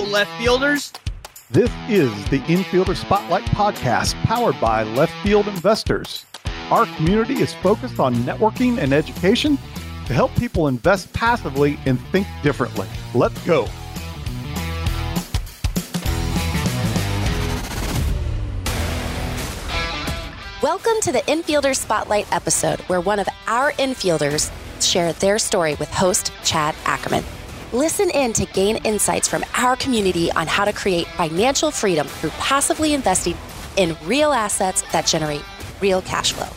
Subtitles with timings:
[0.00, 0.92] Hello, left fielders.
[1.50, 6.24] This is the Infielder Spotlight podcast powered by Left Field Investors.
[6.70, 9.58] Our community is focused on networking and education
[10.06, 12.88] to help people invest passively and think differently.
[13.14, 13.68] Let's go.
[20.62, 25.90] Welcome to the Infielder Spotlight episode, where one of our infielders share their story with
[25.90, 27.24] host Chad Ackerman.
[27.72, 32.30] Listen in to gain insights from our community on how to create financial freedom through
[32.30, 33.36] passively investing
[33.76, 35.44] in real assets that generate
[35.80, 36.48] real cash flow.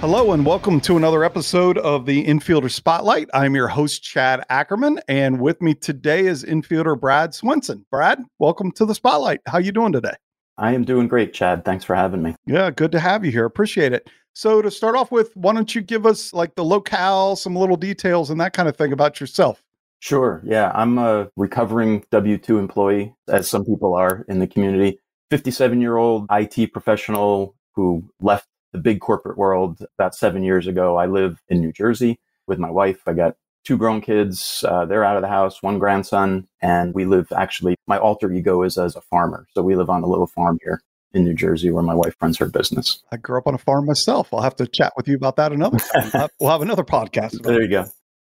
[0.00, 3.28] Hello, and welcome to another episode of the Infielder Spotlight.
[3.32, 7.86] I'm your host, Chad Ackerman, and with me today is infielder Brad Swenson.
[7.92, 9.38] Brad, welcome to the Spotlight.
[9.46, 10.14] How you doing today?
[10.62, 11.64] I am doing great, Chad.
[11.64, 12.36] Thanks for having me.
[12.46, 13.44] Yeah, good to have you here.
[13.44, 14.08] Appreciate it.
[14.32, 17.76] So, to start off with, why don't you give us like the locale, some little
[17.76, 19.62] details, and that kind of thing about yourself?
[19.98, 20.40] Sure.
[20.44, 25.00] Yeah, I'm a recovering W 2 employee, as some people are in the community.
[25.30, 30.96] 57 year old IT professional who left the big corporate world about seven years ago.
[30.96, 33.02] I live in New Jersey with my wife.
[33.06, 34.64] I got two grown kids.
[34.66, 38.62] Uh, they're out of the house, one grandson, and we live actually, my alter ego
[38.62, 39.46] is as a farmer.
[39.54, 40.80] So we live on a little farm here
[41.14, 43.02] in New Jersey where my wife runs her business.
[43.12, 44.32] I grew up on a farm myself.
[44.32, 46.28] I'll have to chat with you about that another time.
[46.40, 47.42] we'll have another podcast.
[47.42, 47.86] There you go.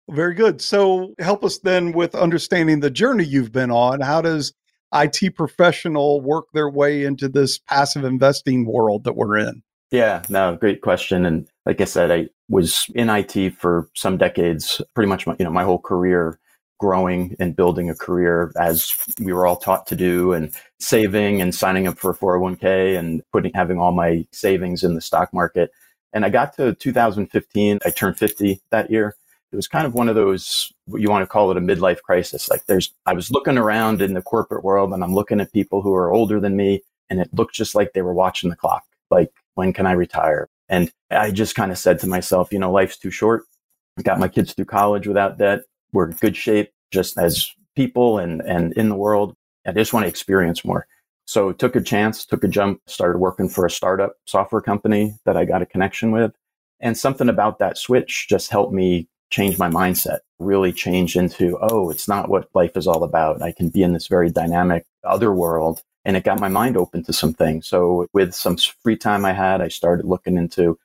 [0.09, 0.61] Very good.
[0.61, 4.01] So help us then with understanding the journey you've been on.
[4.01, 4.53] How does
[4.93, 9.63] IT professional work their way into this passive investing world that we're in?
[9.91, 11.25] Yeah, no, great question.
[11.25, 15.45] And like I said, I was in IT for some decades, pretty much my, you
[15.45, 16.39] know, my whole career
[16.77, 21.55] growing and building a career as we were all taught to do and saving and
[21.55, 25.71] signing up for a 401k and putting having all my savings in the stock market.
[26.13, 29.15] And I got to 2015, I turned 50 that year.
[29.51, 32.01] It was kind of one of those what you want to call it a midlife
[32.01, 32.49] crisis.
[32.49, 35.81] Like there's I was looking around in the corporate world and I'm looking at people
[35.81, 38.83] who are older than me and it looked just like they were watching the clock.
[39.09, 40.49] Like when can I retire?
[40.69, 43.43] And I just kind of said to myself, you know, life's too short.
[44.03, 45.61] Got my kids through college without debt.
[45.93, 49.35] We're in good shape just as people and, and in the world.
[49.65, 50.87] I just want to experience more.
[51.25, 55.37] So took a chance, took a jump, started working for a startup software company that
[55.37, 56.31] I got a connection with.
[56.79, 61.89] And something about that switch just helped me change my mindset, really change into, oh,
[61.89, 63.41] it's not what life is all about.
[63.41, 67.03] I can be in this very dynamic other world and it got my mind open
[67.03, 67.67] to some things.
[67.67, 70.77] So with some free time I had, I started looking into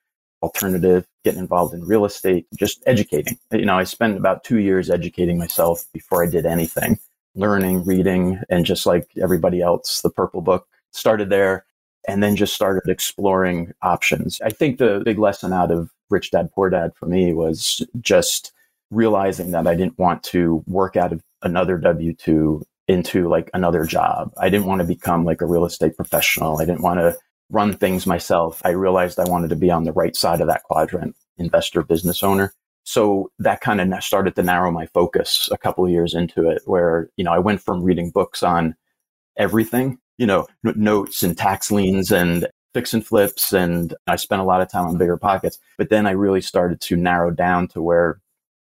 [0.43, 3.39] alternative, getting involved in real estate, just educating.
[3.53, 6.99] You know, I spent about two years educating myself before I did anything,
[7.35, 11.67] learning, reading, and just like everybody else, the purple book started there
[12.09, 14.41] and then just started exploring options.
[14.43, 18.53] I think the big lesson out of Rich Dad Poor Dad for me was just
[18.91, 23.85] realizing that I didn't want to work out of another W 2 into like another
[23.85, 24.33] job.
[24.39, 26.61] I didn't want to become like a real estate professional.
[26.61, 27.17] I didn't want to
[27.51, 28.61] run things myself.
[28.65, 32.23] I realized I wanted to be on the right side of that quadrant, investor, business
[32.23, 32.53] owner.
[32.85, 37.11] So that kind of started to narrow my focus a couple years into it, where,
[37.17, 38.75] you know, I went from reading books on
[39.37, 43.53] everything, you know, notes and tax liens and fix and flips.
[43.53, 45.59] And I spent a lot of time on bigger pockets.
[45.77, 48.21] But then I really started to narrow down to where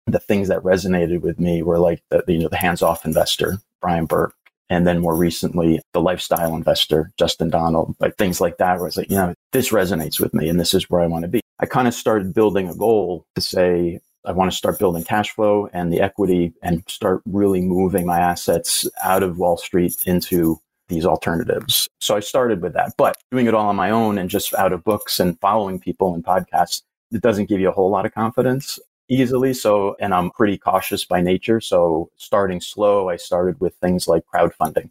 [0.08, 3.58] the things that resonated with me were like the, you know, the hands off investor,
[3.84, 4.34] Brian Burke.
[4.70, 8.98] And then more recently, the lifestyle investor, Justin Donald, like things like that, where it's
[8.98, 11.42] like, you know, this resonates with me and this is where I want to be.
[11.60, 15.32] I kind of started building a goal to say, I want to start building cash
[15.32, 20.60] flow and the equity and start really moving my assets out of Wall Street into
[20.88, 21.90] these alternatives.
[22.00, 24.74] So I started with that, but doing it all on my own and just out
[24.74, 28.14] of books and following people and podcasts, it doesn't give you a whole lot of
[28.14, 29.54] confidence easily.
[29.54, 31.60] So, and I'm pretty cautious by nature.
[31.60, 34.90] So starting slow, I started with things like crowdfunding.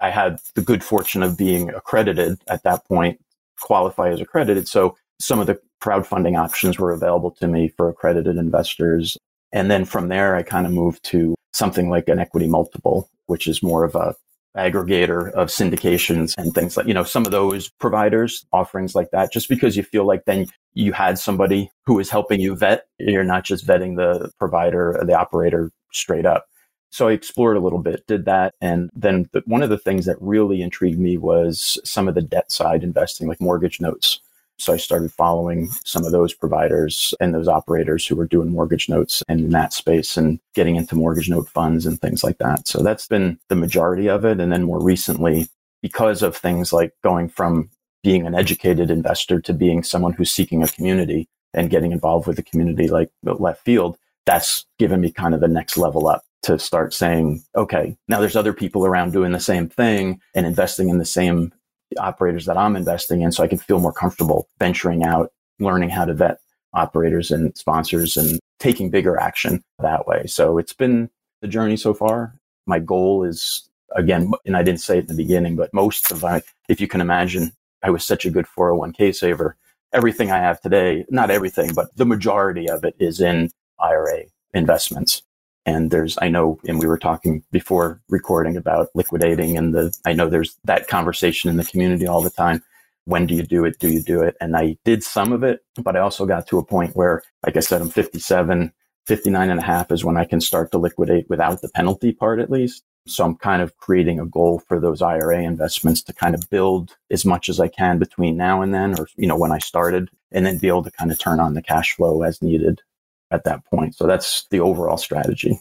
[0.00, 3.20] I had the good fortune of being accredited at that point,
[3.60, 4.68] qualify as accredited.
[4.68, 9.16] So some of the crowdfunding options were available to me for accredited investors.
[9.52, 13.62] And then from there, I kind of moved to something like an EquityMultiple, which is
[13.62, 14.14] more of a
[14.56, 19.32] aggregator of syndications and things like, you know, some of those providers, offerings like that,
[19.32, 22.86] just because you feel like then you had somebody who is helping you vet.
[22.98, 26.46] You're not just vetting the provider the operator straight up.
[26.90, 28.54] So I explored a little bit, did that.
[28.60, 32.22] And then the, one of the things that really intrigued me was some of the
[32.22, 34.20] debt side investing, like mortgage notes.
[34.58, 35.76] So I started following mm-hmm.
[35.84, 39.72] some of those providers and those operators who were doing mortgage notes and in that
[39.72, 42.68] space and getting into mortgage note funds and things like that.
[42.68, 44.40] So that's been the majority of it.
[44.40, 45.48] And then more recently,
[45.82, 47.70] because of things like going from
[48.02, 52.36] being an educated investor to being someone who's seeking a community and getting involved with
[52.36, 53.96] the community like left field,
[54.26, 58.36] that's given me kind of the next level up to start saying, okay, now there's
[58.36, 61.52] other people around doing the same thing and investing in the same
[61.98, 63.32] operators that I'm investing in.
[63.32, 66.38] So I can feel more comfortable venturing out, learning how to vet
[66.72, 70.24] operators and sponsors and taking bigger action that way.
[70.26, 71.10] So it's been
[71.40, 72.34] the journey so far.
[72.66, 76.22] My goal is again, and I didn't say it in the beginning, but most of
[76.22, 77.52] my, if you can imagine,
[77.82, 79.56] I was such a good 401k saver.
[79.92, 85.22] Everything I have today, not everything, but the majority of it is in IRA investments.
[85.66, 90.12] And there's, I know, and we were talking before recording about liquidating and the, I
[90.12, 92.62] know there's that conversation in the community all the time.
[93.06, 93.78] When do you do it?
[93.78, 94.36] Do you do it?
[94.40, 97.56] And I did some of it, but I also got to a point where, like
[97.56, 98.72] I said, I'm 57,
[99.06, 102.40] 59 and a half is when I can start to liquidate without the penalty part,
[102.40, 102.82] at least.
[103.06, 106.96] So I'm kind of creating a goal for those IRA investments to kind of build
[107.10, 110.08] as much as I can between now and then, or, you know, when I started
[110.32, 112.80] and then be able to kind of turn on the cash flow as needed
[113.30, 113.94] at that point.
[113.96, 115.58] So that's the overall strategy.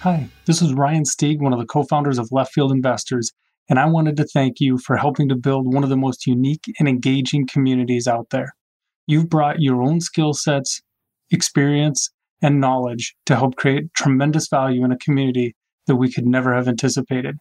[0.00, 3.32] Hi, this is Ryan Stieg, one of the co founders of Left Field Investors,
[3.68, 6.64] and I wanted to thank you for helping to build one of the most unique
[6.78, 8.54] and engaging communities out there.
[9.06, 10.80] You've brought your own skill sets,
[11.30, 12.10] experience,
[12.40, 15.54] and knowledge to help create tremendous value in a community
[15.86, 17.36] that we could never have anticipated.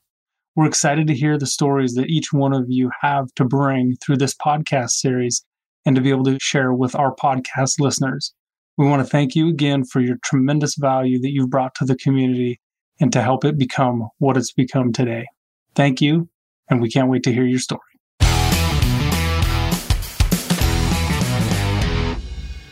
[0.59, 4.17] We're excited to hear the stories that each one of you have to bring through
[4.17, 5.45] this podcast series
[5.85, 8.33] and to be able to share with our podcast listeners.
[8.77, 11.95] We want to thank you again for your tremendous value that you've brought to the
[11.95, 12.59] community
[12.99, 15.27] and to help it become what it's become today.
[15.75, 16.27] Thank you,
[16.69, 17.79] and we can't wait to hear your story.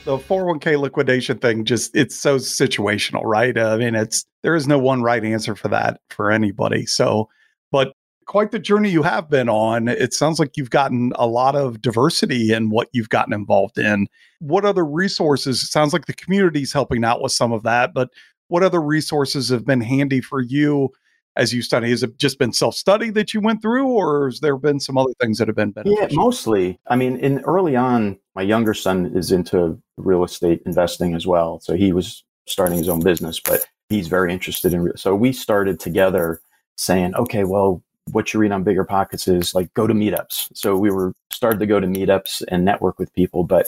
[0.04, 4.80] the 401k liquidation thing just it's so situational right i mean it's there is no
[4.80, 7.28] one right answer for that for anybody so
[7.72, 7.94] but
[8.26, 11.82] quite the journey you have been on it sounds like you've gotten a lot of
[11.82, 14.06] diversity in what you've gotten involved in
[14.40, 18.10] what other resources it sounds like the community's helping out with some of that but
[18.50, 20.92] what other resources have been handy for you
[21.38, 21.90] as you study?
[21.92, 24.98] Has it just been self study that you went through, or has there been some
[24.98, 26.02] other things that have been beneficial?
[26.02, 26.80] Yeah, mostly.
[26.88, 31.60] I mean, in early on, my younger son is into real estate investing as well.
[31.62, 34.82] So he was starting his own business, but he's very interested in.
[34.82, 36.42] Real, so we started together
[36.78, 37.82] saying, okay, well,
[38.12, 40.50] what you read on Bigger Pockets is like go to meetups.
[40.54, 43.68] So we were started to go to meetups and network with people, but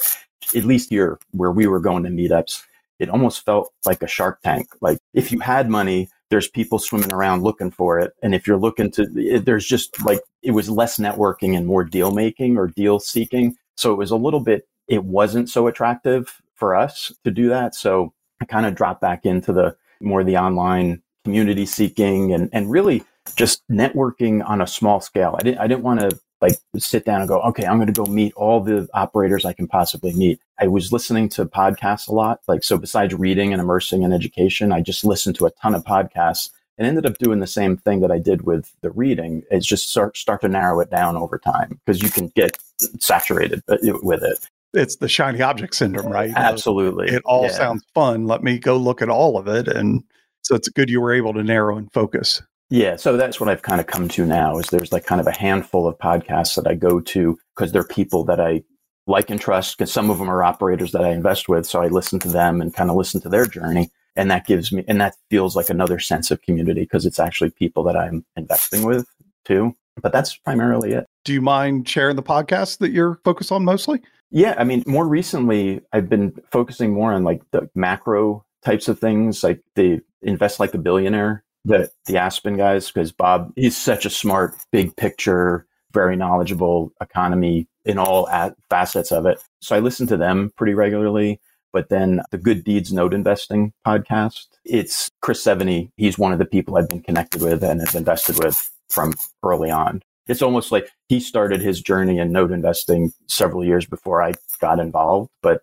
[0.55, 2.63] at least here where we were going to meetups,
[2.99, 4.67] it almost felt like a shark tank.
[4.81, 8.13] Like if you had money, there's people swimming around looking for it.
[8.21, 12.11] And if you're looking to, there's just like, it was less networking and more deal
[12.11, 13.55] making or deal seeking.
[13.75, 17.75] So it was a little bit, it wasn't so attractive for us to do that.
[17.75, 22.71] So I kind of dropped back into the more the online community seeking and, and
[22.71, 23.03] really
[23.35, 25.35] just networking on a small scale.
[25.39, 27.93] I didn't, I didn't want to like sit down and go, okay, I'm going to
[27.93, 30.39] go meet all the operators I can possibly meet.
[30.59, 32.39] I was listening to podcasts a lot.
[32.47, 35.83] Like, so besides reading and immersing in education, I just listened to a ton of
[35.83, 39.65] podcasts and ended up doing the same thing that I did with the reading is
[39.65, 42.57] just start, start to narrow it down over time because you can get
[42.99, 44.39] saturated uh, with it.
[44.73, 46.31] It's the shiny object syndrome, right?
[46.33, 47.09] Absolutely.
[47.09, 47.51] It all yeah.
[47.51, 48.27] sounds fun.
[48.27, 49.67] Let me go look at all of it.
[49.67, 50.03] And
[50.49, 52.41] so it's good you were able to narrow and focus.
[52.71, 55.27] Yeah, so that's what I've kind of come to now is there's like kind of
[55.27, 58.63] a handful of podcasts that I go to because they're people that I
[59.05, 61.67] like and trust because some of them are operators that I invest with.
[61.67, 63.91] So I listen to them and kind of listen to their journey.
[64.15, 67.51] And that gives me, and that feels like another sense of community because it's actually
[67.51, 69.07] people that I'm investing with
[69.45, 69.75] too.
[70.01, 71.05] But that's primarily it.
[71.25, 74.01] Do you mind sharing the podcast that you're focused on mostly?
[74.31, 74.55] Yeah.
[74.57, 79.43] I mean, more recently, I've been focusing more on like the macro types of things,
[79.43, 84.09] like the invest like a billionaire the the Aspen guys because Bob he's such a
[84.09, 88.27] smart, big picture, very knowledgeable economy in all
[88.69, 89.39] facets of it.
[89.61, 91.39] So I listen to them pretty regularly.
[91.71, 95.91] But then the Good Deeds Note Investing podcast, it's Chris Seveney.
[95.97, 99.69] He's one of the people I've been connected with and have invested with from early
[99.69, 100.01] on.
[100.27, 104.79] It's almost like he started his journey in note investing several years before I got
[104.79, 105.61] involved, but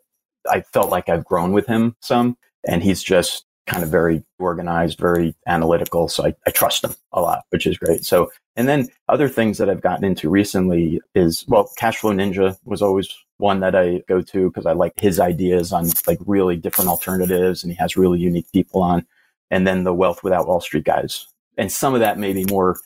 [0.48, 2.36] I felt like I've grown with him some.
[2.68, 6.08] And he's just kind of very organized, very analytical.
[6.08, 8.04] So I, I trust them a lot, which is great.
[8.04, 12.80] So, and then other things that I've gotten into recently is, well, Cashflow Ninja was
[12.80, 13.08] always
[13.38, 17.62] one that I go to because I like his ideas on like really different alternatives
[17.62, 19.06] and he has really unique people on.
[19.50, 21.26] And then the Wealth Without Wall Street guys.
[21.58, 22.78] And some of that may be more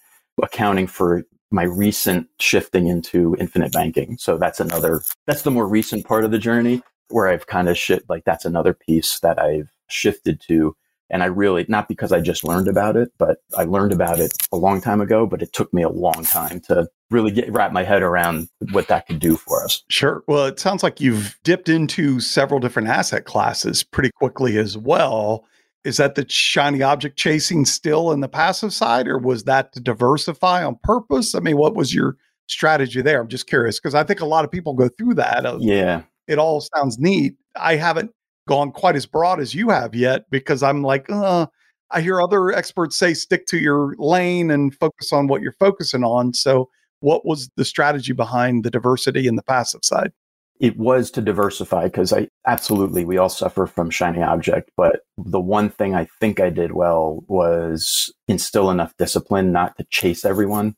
[0.43, 4.17] accounting for my recent shifting into infinite banking.
[4.19, 7.77] So that's another, that's the more recent part of the journey where I've kind of
[7.77, 10.77] shit, like that's another piece that I've shifted to
[11.11, 14.33] And I really, not because I just learned about it, but I learned about it
[14.53, 17.73] a long time ago, but it took me a long time to really get wrap
[17.73, 19.83] my head around what that could do for us.
[19.89, 20.23] Sure.
[20.29, 25.45] Well, it sounds like you've dipped into several different asset classes pretty quickly as well.
[25.83, 29.81] Is that the shiny object chasing still in the passive side, or was that to
[29.81, 31.35] diversify on purpose?
[31.35, 32.17] I mean, what was your
[32.47, 33.21] strategy there?
[33.21, 35.45] I'm just curious because I think a lot of people go through that.
[35.47, 36.03] Of, yeah.
[36.29, 37.35] It all sounds neat.
[37.57, 38.13] I haven't
[38.51, 41.47] gone quite as broad as you have yet because I'm like, uh,
[41.93, 46.03] I hear other experts say stick to your lane and focus on what you're focusing
[46.03, 46.35] on.
[46.35, 50.13] So, what was the strategy behind the diversity in the passive side?
[50.59, 55.41] It was to diversify because I absolutely we all suffer from shiny object, but the
[55.41, 60.75] one thing I think I did well was instill enough discipline not to chase everyone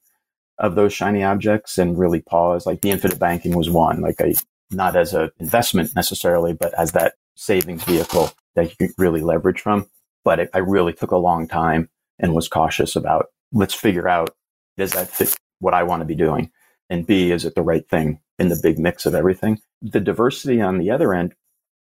[0.59, 2.67] of those shiny objects and really pause.
[2.67, 4.02] Like the infinite banking was one.
[4.02, 4.35] Like I
[4.71, 9.60] not as an investment necessarily, but as that savings vehicle that you can really leverage
[9.60, 9.86] from.
[10.24, 14.30] But it, I really took a long time and was cautious about let's figure out
[14.76, 16.50] does that fit what I want to be doing?
[16.88, 19.60] And B, is it the right thing in the big mix of everything?
[19.80, 21.34] The diversity on the other end,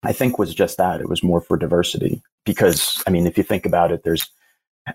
[0.02, 1.00] I think was just that.
[1.00, 4.30] It was more for diversity because, I mean, if you think about it, there's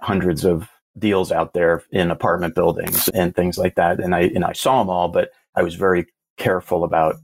[0.01, 3.99] hundreds of deals out there in apartment buildings and things like that.
[3.99, 6.05] And I, and I saw them all, but I was very
[6.37, 7.15] careful about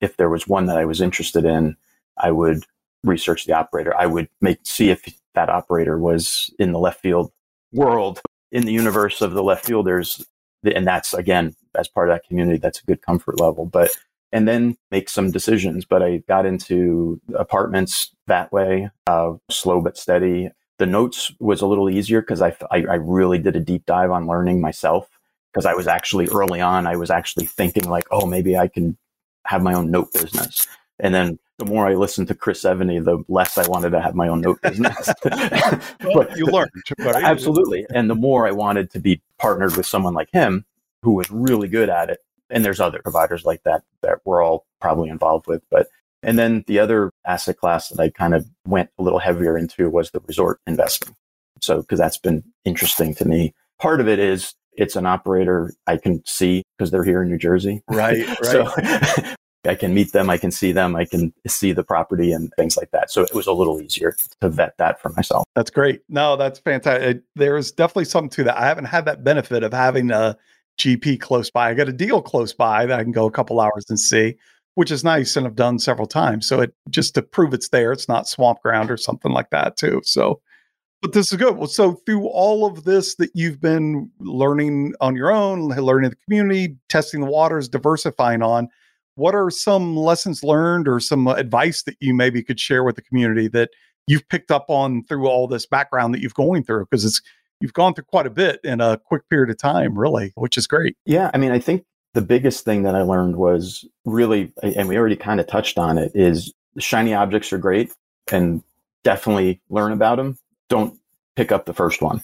[0.00, 1.76] if there was one that I was interested in,
[2.18, 2.64] I would
[3.04, 3.94] research the operator.
[3.96, 7.30] I would make see if that operator was in the left field
[7.72, 8.20] world
[8.50, 10.24] in the universe of the left fielders,
[10.64, 12.58] and that's again as part of that community.
[12.58, 13.96] That's a good comfort level, but
[14.32, 15.84] and then make some decisions.
[15.84, 20.50] But I got into apartments that way, uh, slow but steady.
[20.78, 24.10] The notes was a little easier because I, I, I really did a deep dive
[24.10, 25.08] on learning myself
[25.52, 26.88] because I was actually early on.
[26.88, 28.96] I was actually thinking like, oh, maybe I can
[29.46, 30.66] have my own note business.
[30.98, 34.14] And then the more I listened to Chris Seveney, the less I wanted to have
[34.14, 35.08] my own note business.
[35.22, 36.70] but you learned.
[36.98, 37.22] Right?
[37.22, 37.86] Absolutely.
[37.90, 40.64] And the more I wanted to be partnered with someone like him
[41.02, 42.18] who was really good at it.
[42.50, 45.62] And there's other providers like that that we're all probably involved with.
[45.70, 45.86] But
[46.22, 49.90] and then the other asset class that I kind of went a little heavier into
[49.90, 51.14] was the resort investing.
[51.60, 53.54] So because that's been interesting to me.
[53.80, 57.38] Part of it is it's an operator I can see because they're here in New
[57.38, 57.82] Jersey.
[57.88, 58.26] Right.
[58.28, 58.44] right.
[58.44, 59.34] so
[59.66, 62.76] I can meet them, I can see them, I can see the property and things
[62.76, 63.10] like that.
[63.10, 65.44] So it was a little easier to vet that for myself.
[65.54, 66.02] That's great.
[66.08, 67.22] No, that's fantastic.
[67.34, 68.56] There's definitely something to that.
[68.56, 70.36] I haven't had that benefit of having a
[70.78, 71.70] GP close by.
[71.70, 74.36] I got a deal close by that I can go a couple hours and see,
[74.74, 76.46] which is nice and I've done several times.
[76.46, 79.76] So it just to prove it's there, it's not swamp ground or something like that
[79.76, 80.00] too.
[80.04, 80.40] So
[81.04, 81.58] but this is good.
[81.58, 86.16] Well, so through all of this that you've been learning on your own, learning the
[86.16, 88.70] community, testing the waters, diversifying on,
[89.16, 93.02] what are some lessons learned or some advice that you maybe could share with the
[93.02, 93.70] community that
[94.06, 96.84] you've picked up on through all this background that you've going through?
[96.84, 97.20] Because it's
[97.60, 100.66] you've gone through quite a bit in a quick period of time, really, which is
[100.66, 100.96] great.
[101.06, 104.96] Yeah, I mean, I think the biggest thing that I learned was really, and we
[104.96, 107.92] already kind of touched on it, is shiny objects are great
[108.32, 108.62] and
[109.02, 110.38] definitely learn about them.
[110.68, 110.98] Don't
[111.36, 112.20] pick up the first one.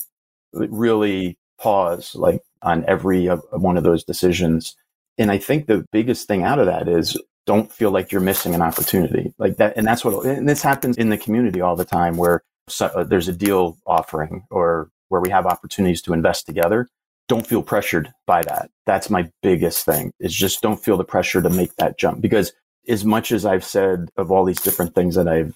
[0.53, 4.75] Really pause, like on every uh, one of those decisions
[5.19, 8.55] and I think the biggest thing out of that is don't feel like you're missing
[8.55, 9.77] an opportunity like that.
[9.77, 13.05] And that's what, and this happens in the community all the time where so, uh,
[13.05, 16.89] there's a deal offering or where we have opportunities to invest together.
[17.29, 18.71] Don't feel pressured by that.
[18.87, 22.53] That's my biggest thing is just don't feel the pressure to make that jump because
[22.89, 25.55] as much as I've said of all these different things that I've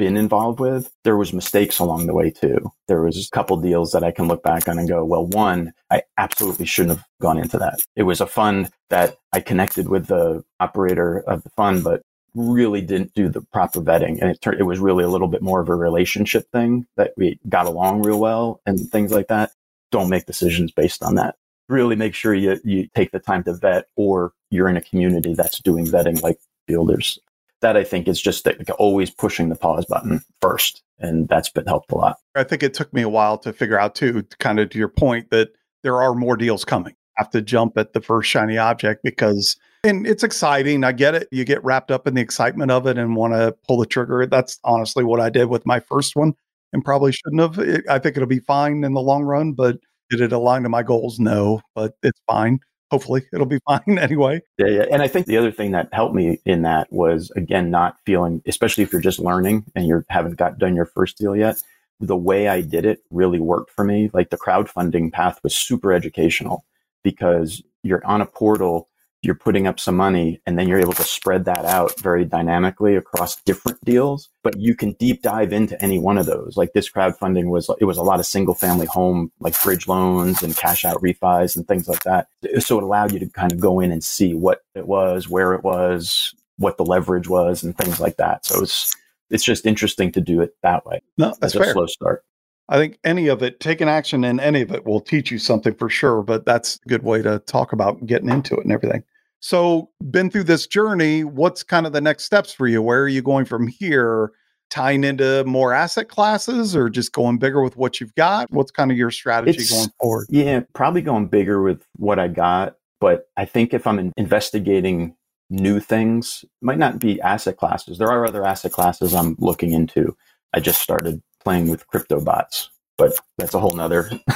[0.00, 2.72] been involved with, there was mistakes along the way too.
[2.88, 5.74] There was a couple deals that I can look back on and go, well, one,
[5.90, 7.80] I absolutely shouldn't have gone into that.
[7.96, 12.00] It was a fund that I connected with the operator of the fund, but
[12.34, 14.18] really didn't do the proper vetting.
[14.22, 17.12] And it turned, it was really a little bit more of a relationship thing that
[17.18, 19.50] we got along real well and things like that.
[19.90, 21.34] Don't make decisions based on that.
[21.68, 25.34] Really make sure you, you take the time to vet or you're in a community
[25.34, 27.18] that's doing vetting like fielders
[27.60, 30.82] that I think is just like always pushing the pause button first.
[30.98, 32.16] And that's been helped a lot.
[32.34, 34.88] I think it took me a while to figure out too, kind of to your
[34.88, 35.50] point that
[35.82, 36.94] there are more deals coming.
[37.18, 40.84] I have to jump at the first shiny object because and it's exciting.
[40.84, 41.28] I get it.
[41.30, 44.26] You get wrapped up in the excitement of it and want to pull the trigger.
[44.26, 46.34] That's honestly what I did with my first one
[46.72, 47.84] and probably shouldn't have.
[47.88, 49.78] I think it'll be fine in the long run, but
[50.10, 51.18] did it align to my goals?
[51.18, 52.60] No, but it's fine
[52.90, 54.42] hopefully it'll be fine anyway.
[54.58, 54.86] Yeah, yeah.
[54.90, 58.42] And I think the other thing that helped me in that was again not feeling,
[58.46, 61.62] especially if you're just learning and you haven't got done your first deal yet.
[62.00, 64.10] The way I did it really worked for me.
[64.12, 66.64] Like the crowdfunding path was super educational
[67.02, 68.88] because you're on a portal
[69.22, 72.96] you're putting up some money and then you're able to spread that out very dynamically
[72.96, 76.56] across different deals, but you can deep dive into any one of those.
[76.56, 80.42] Like this crowdfunding was, it was a lot of single family home, like bridge loans
[80.42, 82.28] and cash out refis and things like that.
[82.60, 85.52] So it allowed you to kind of go in and see what it was, where
[85.52, 88.46] it was, what the leverage was and things like that.
[88.46, 88.94] So it's,
[89.28, 91.02] it's just interesting to do it that way.
[91.18, 91.72] No, that's fair.
[91.72, 92.24] slow start.
[92.70, 95.74] I think any of it, taking action in any of it will teach you something
[95.74, 99.02] for sure, but that's a good way to talk about getting into it and everything.
[99.40, 102.82] So, been through this journey, what's kind of the next steps for you?
[102.82, 104.32] Where are you going from here?
[104.68, 108.48] Tying into more asset classes or just going bigger with what you've got?
[108.52, 110.26] What's kind of your strategy it's, going forward?
[110.30, 112.76] Yeah, probably going bigger with what I got.
[113.00, 115.16] But I think if I'm investigating
[115.48, 117.98] new things, might not be asset classes.
[117.98, 120.16] There are other asset classes I'm looking into.
[120.52, 124.10] I just started playing with crypto bots but that's a whole nother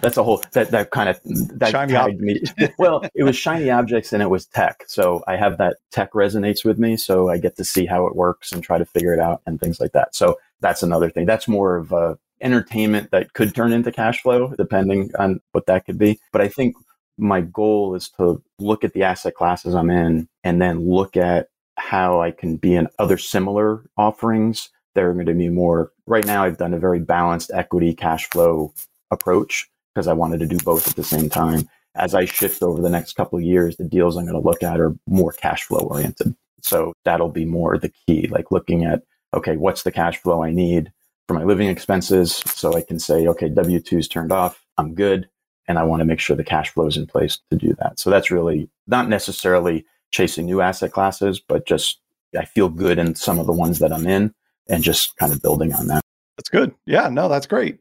[0.00, 1.20] that's a whole that that kind of
[1.58, 2.42] that shiny me.
[2.78, 4.84] Well it was shiny objects and it was tech.
[4.86, 8.16] So i have that tech resonates with me so i get to see how it
[8.16, 10.14] works and try to figure it out and things like that.
[10.14, 11.26] So that's another thing.
[11.26, 15.84] That's more of a entertainment that could turn into cash flow depending on what that
[15.84, 16.18] could be.
[16.32, 16.74] But i think
[17.18, 21.48] my goal is to look at the asset classes i'm in and then look at
[21.76, 25.92] how i can be in other similar offerings they're going to be more.
[26.06, 28.72] Right now i've done a very balanced equity cash flow
[29.10, 31.68] approach because i wanted to do both at the same time.
[31.94, 34.62] As i shift over the next couple of years the deals i'm going to look
[34.62, 36.34] at are more cash flow oriented.
[36.62, 39.02] So that'll be more the key like looking at
[39.34, 40.92] okay what's the cash flow i need
[41.26, 44.64] for my living expenses so i can say okay w2's turned off.
[44.76, 45.28] I'm good.
[45.66, 48.00] And i want to make sure the cash flow is in place to do that.
[48.00, 52.00] So that's really not necessarily chasing new asset classes but just
[52.38, 54.34] i feel good in some of the ones that i'm in
[54.68, 56.02] and just kind of building on that.
[56.36, 56.74] That's good.
[56.86, 57.78] Yeah, no, that's great.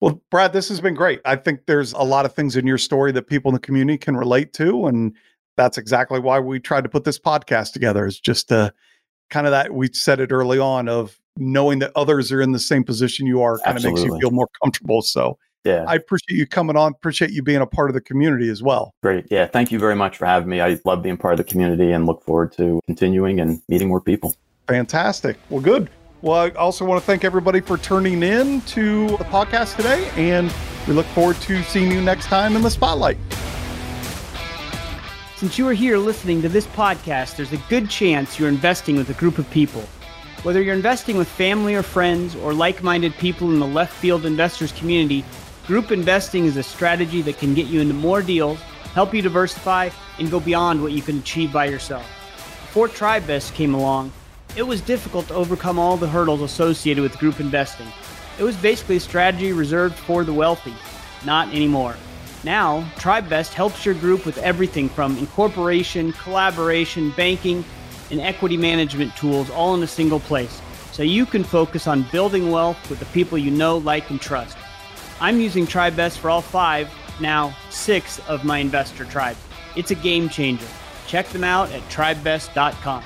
[0.00, 1.20] Well, Brad, this has been great.
[1.24, 3.98] I think there's a lot of things in your story that people in the community
[3.98, 4.86] can relate to.
[4.86, 5.14] And
[5.56, 8.72] that's exactly why we tried to put this podcast together, is just to
[9.30, 12.58] kind of that we said it early on of knowing that others are in the
[12.58, 14.02] same position you are kind Absolutely.
[14.02, 15.02] of makes you feel more comfortable.
[15.02, 15.84] So yeah.
[15.88, 16.92] I appreciate you coming on.
[16.92, 18.94] Appreciate you being a part of the community as well.
[19.02, 19.26] Great.
[19.30, 19.46] Yeah.
[19.46, 20.60] Thank you very much for having me.
[20.60, 24.00] I love being part of the community and look forward to continuing and meeting more
[24.00, 24.36] people.
[24.68, 25.38] Fantastic.
[25.50, 25.90] Well, good.
[26.26, 30.52] Well, I also want to thank everybody for turning in to the podcast today, and
[30.88, 33.16] we look forward to seeing you next time in the spotlight.
[35.36, 39.08] Since you are here listening to this podcast, there's a good chance you're investing with
[39.08, 39.82] a group of people.
[40.42, 44.26] Whether you're investing with family or friends or like minded people in the left field
[44.26, 45.24] investors community,
[45.68, 48.58] group investing is a strategy that can get you into more deals,
[48.94, 52.04] help you diversify, and go beyond what you can achieve by yourself.
[52.62, 54.10] Before TribeVest came along,
[54.56, 57.86] it was difficult to overcome all the hurdles associated with group investing.
[58.38, 60.74] It was basically a strategy reserved for the wealthy.
[61.24, 61.96] Not anymore.
[62.42, 67.64] Now, TribeVest helps your group with everything from incorporation, collaboration, banking,
[68.10, 70.60] and equity management tools all in a single place,
[70.92, 74.56] so you can focus on building wealth with the people you know, like, and trust.
[75.20, 76.90] I'm using TribeVest for all five,
[77.20, 79.40] now six of my investor tribes.
[79.74, 80.68] It's a game changer.
[81.06, 83.02] Check them out at tribevest.com.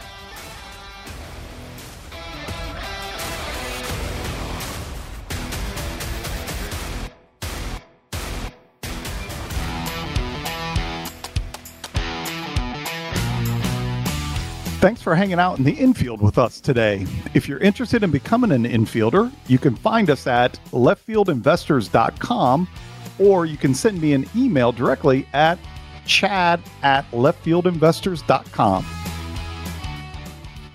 [14.80, 17.06] Thanks for hanging out in the infield with us today.
[17.34, 22.66] If you're interested in becoming an infielder, you can find us at leftfieldinvestors.com
[23.18, 25.58] or you can send me an email directly at
[26.06, 28.86] chad at leftfieldinvestors.com.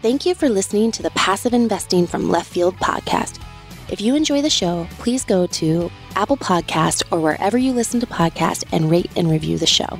[0.03, 3.41] Thank you for listening to the Passive Investing from Left Field podcast.
[3.89, 8.05] If you enjoy the show, please go to Apple Podcast or wherever you listen to
[8.05, 9.99] podcasts and rate and review the show.